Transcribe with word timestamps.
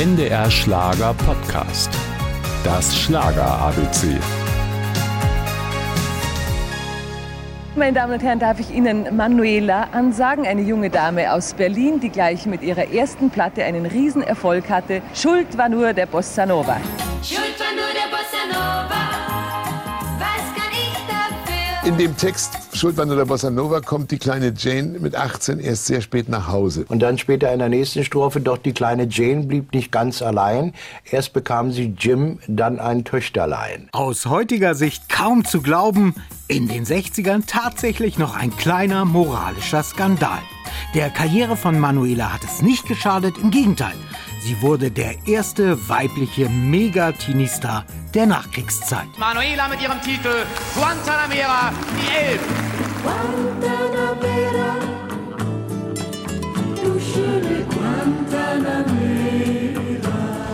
NDR 0.00 0.50
Schlager 0.50 1.12
Podcast. 1.12 1.90
Das 2.64 2.96
Schlager 2.96 3.44
ABC. 3.44 4.18
Meine 7.76 7.92
Damen 7.92 8.14
und 8.14 8.22
Herren, 8.22 8.38
darf 8.38 8.58
ich 8.60 8.70
Ihnen 8.70 9.14
Manuela 9.14 9.88
ansagen, 9.92 10.46
eine 10.46 10.62
junge 10.62 10.88
Dame 10.88 11.30
aus 11.30 11.52
Berlin, 11.52 12.00
die 12.00 12.08
gleich 12.08 12.46
mit 12.46 12.62
ihrer 12.62 12.90
ersten 12.90 13.28
Platte 13.28 13.62
einen 13.62 13.84
Riesenerfolg 13.84 14.70
hatte. 14.70 15.02
Schuld 15.12 15.58
war 15.58 15.68
nur 15.68 15.92
der 15.92 16.06
Bossa 16.06 16.46
Nova. 16.46 16.78
Schuld 17.22 17.60
war 17.60 17.74
nur 17.74 17.92
der 17.92 18.08
Bossa 18.08 18.46
Nova. 18.48 19.19
Dem 22.00 22.16
Text 22.16 22.56
Schuld 22.72 22.96
war 22.96 23.04
nur 23.04 23.16
der 23.16 23.26
Bossa 23.26 23.50
Nova 23.50 23.80
kommt 23.80 24.10
die 24.10 24.16
kleine 24.16 24.54
Jane 24.56 24.98
mit 24.98 25.14
18 25.14 25.60
erst 25.60 25.84
sehr 25.84 26.00
spät 26.00 26.30
nach 26.30 26.48
Hause. 26.48 26.86
Und 26.88 27.00
dann 27.00 27.18
später 27.18 27.52
in 27.52 27.58
der 27.58 27.68
nächsten 27.68 28.04
Strophe, 28.04 28.40
doch 28.40 28.56
die 28.56 28.72
kleine 28.72 29.06
Jane 29.06 29.44
blieb 29.44 29.74
nicht 29.74 29.92
ganz 29.92 30.22
allein. 30.22 30.72
Erst 31.10 31.34
bekam 31.34 31.72
sie 31.72 31.94
Jim, 31.98 32.38
dann 32.48 32.80
ein 32.80 33.04
Töchterlein. 33.04 33.90
Aus 33.92 34.24
heutiger 34.24 34.74
Sicht 34.74 35.10
kaum 35.10 35.44
zu 35.44 35.60
glauben, 35.60 36.14
in 36.48 36.68
den 36.68 36.86
60ern 36.86 37.42
tatsächlich 37.46 38.16
noch 38.16 38.34
ein 38.34 38.56
kleiner 38.56 39.04
moralischer 39.04 39.82
Skandal. 39.82 40.40
Der 40.94 41.10
Karriere 41.10 41.58
von 41.58 41.78
Manuela 41.78 42.32
hat 42.32 42.44
es 42.44 42.62
nicht 42.62 42.88
geschadet, 42.88 43.36
im 43.36 43.50
Gegenteil. 43.50 43.96
Sie 44.40 44.62
wurde 44.62 44.90
der 44.90 45.26
erste 45.26 45.90
weibliche 45.90 46.48
Mega-Teenie-Star 46.48 47.84
der 48.14 48.26
Nachkriegszeit. 48.26 49.06
Manuela 49.18 49.68
mit 49.68 49.80
ihrem 49.82 50.00
Titel 50.02 50.44
Guantanamera, 50.74 51.72
die 51.96 52.16
Elf. 52.16 52.40
Guantanamera, 53.02 54.76
du 56.82 57.00
schöne 57.00 57.64
Guantanamera. 57.64 58.90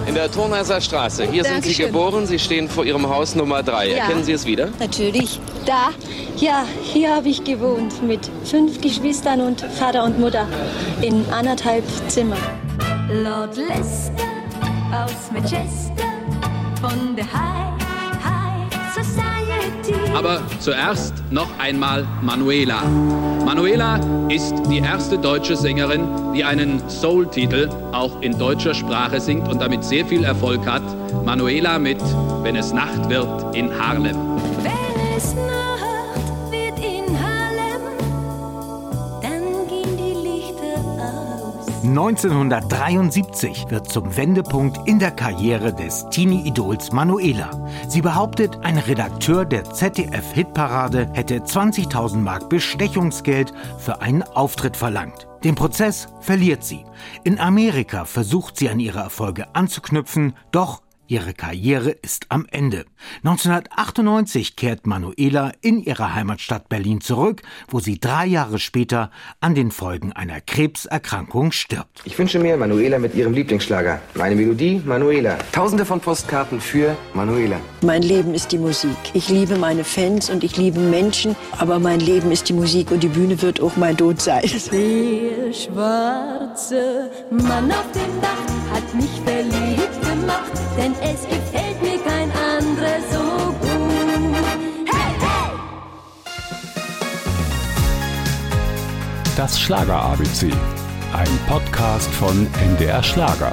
In 0.06 0.14
der 0.14 0.30
Turnheiser 0.30 0.80
Straße. 0.80 1.24
Hier 1.24 1.44
sind 1.44 1.64
Sie 1.64 1.74
geboren. 1.74 2.26
Sie 2.26 2.38
stehen 2.38 2.68
vor 2.68 2.84
Ihrem 2.84 3.08
Haus 3.08 3.34
Nummer 3.34 3.62
3. 3.62 3.88
Ja. 3.88 3.96
Erkennen 3.96 4.24
Sie 4.24 4.32
es 4.32 4.46
wieder? 4.46 4.68
Natürlich. 4.78 5.40
Da, 5.64 5.90
ja, 6.36 6.64
hier 6.82 7.14
habe 7.16 7.28
ich 7.28 7.42
gewohnt 7.44 8.02
mit 8.02 8.30
fünf 8.44 8.80
Geschwistern 8.80 9.40
und 9.40 9.60
Vater 9.60 10.04
und 10.04 10.18
Mutter 10.18 10.46
in 11.02 11.24
anderthalb 11.30 11.84
Zimmer. 12.08 12.36
Lord 13.10 13.56
Lester 13.56 14.24
aus 14.92 15.30
Manchester 15.32 16.15
von 16.80 17.16
der 17.16 17.24
High, 17.24 17.72
High 18.24 18.94
Society. 18.94 19.94
Aber 20.14 20.40
zuerst 20.60 21.14
noch 21.30 21.48
einmal 21.58 22.06
Manuela. 22.22 22.82
Manuela 23.44 24.00
ist 24.28 24.54
die 24.70 24.78
erste 24.78 25.18
deutsche 25.18 25.56
Sängerin, 25.56 26.06
die 26.34 26.44
einen 26.44 26.82
Soul-Titel 26.88 27.68
auch 27.92 28.20
in 28.20 28.38
deutscher 28.38 28.74
Sprache 28.74 29.20
singt 29.20 29.48
und 29.48 29.60
damit 29.60 29.84
sehr 29.84 30.04
viel 30.04 30.24
Erfolg 30.24 30.66
hat. 30.66 30.82
Manuela 31.24 31.78
mit 31.78 32.00
Wenn 32.42 32.56
es 32.56 32.72
Nacht 32.72 33.08
wird 33.08 33.54
in 33.54 33.70
Harlem. 33.78 34.16
Wenn 34.62 35.16
es 35.16 35.34
Nacht 35.34 35.55
1973 41.88 43.66
wird 43.68 43.88
zum 43.88 44.16
Wendepunkt 44.16 44.88
in 44.88 44.98
der 44.98 45.10
Karriere 45.10 45.72
des 45.72 46.06
Teenie-Idols 46.10 46.92
Manuela. 46.92 47.50
Sie 47.88 48.02
behauptet, 48.02 48.58
ein 48.62 48.78
Redakteur 48.78 49.44
der 49.44 49.64
ZDF-Hitparade 49.64 51.10
hätte 51.12 51.38
20.000 51.38 52.16
Mark 52.16 52.48
Bestechungsgeld 52.48 53.52
für 53.78 54.00
einen 54.00 54.22
Auftritt 54.22 54.76
verlangt. 54.76 55.26
Den 55.44 55.54
Prozess 55.54 56.08
verliert 56.20 56.64
sie. 56.64 56.84
In 57.24 57.38
Amerika 57.38 58.04
versucht 58.04 58.56
sie 58.56 58.68
an 58.68 58.80
ihre 58.80 59.00
Erfolge 59.00 59.54
anzuknüpfen, 59.54 60.34
doch 60.50 60.82
Ihre 61.08 61.34
Karriere 61.34 61.90
ist 61.90 62.26
am 62.30 62.46
Ende. 62.50 62.84
1998 63.24 64.56
kehrt 64.56 64.86
Manuela 64.86 65.52
in 65.60 65.80
ihre 65.80 66.14
Heimatstadt 66.14 66.68
Berlin 66.68 67.00
zurück, 67.00 67.42
wo 67.68 67.78
sie 67.78 68.00
drei 68.00 68.26
Jahre 68.26 68.58
später 68.58 69.10
an 69.40 69.54
den 69.54 69.70
Folgen 69.70 70.12
einer 70.12 70.40
Krebserkrankung 70.40 71.52
stirbt. 71.52 72.02
Ich 72.04 72.18
wünsche 72.18 72.38
mir 72.38 72.56
Manuela 72.56 72.98
mit 72.98 73.14
ihrem 73.14 73.32
Lieblingsschlager. 73.34 74.00
Meine 74.14 74.34
Melodie, 74.34 74.82
Manuela. 74.84 75.38
Tausende 75.52 75.84
von 75.84 76.00
Postkarten 76.00 76.60
für 76.60 76.96
Manuela. 77.14 77.60
Mein 77.82 78.02
Leben 78.02 78.34
ist 78.34 78.50
die 78.50 78.58
Musik. 78.58 78.96
Ich 79.12 79.28
liebe 79.28 79.56
meine 79.56 79.84
Fans 79.84 80.28
und 80.28 80.42
ich 80.42 80.56
liebe 80.56 80.80
Menschen, 80.80 81.36
aber 81.58 81.78
mein 81.78 82.00
Leben 82.00 82.32
ist 82.32 82.48
die 82.48 82.52
Musik 82.52 82.90
und 82.90 83.02
die 83.02 83.08
Bühne 83.08 83.40
wird 83.42 83.60
auch 83.60 83.76
mein 83.76 83.96
Tod 83.96 84.20
sein. 84.20 84.42
Der 84.72 85.52
schwarze 85.52 87.10
Mann 87.30 87.70
auf 87.70 87.92
dem 87.92 88.20
Dach 88.20 88.65
hat 88.76 88.94
mich 88.94 89.20
verliebt 89.24 90.02
gemacht, 90.02 90.52
denn 90.76 90.92
es 91.00 91.22
gefällt 91.22 91.80
mir 91.80 91.98
kein 92.04 92.30
anderer 92.30 92.98
so 93.10 93.52
gut. 93.60 94.44
Hey, 94.92 95.14
hey! 95.18 95.50
Das 99.36 99.58
Schlager 99.58 100.02
ABC. 100.02 100.52
Ein 101.14 101.38
Podcast 101.48 102.10
von 102.10 102.46
NDR 102.60 103.02
Schlager. 103.02 103.52